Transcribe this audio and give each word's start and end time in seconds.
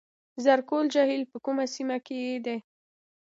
زرکول 0.45 0.85
جهیل 0.93 1.23
په 1.31 1.37
کومه 1.45 1.65
سیمه 1.75 1.97
کې 2.05 2.19
دی؟ 2.45 2.57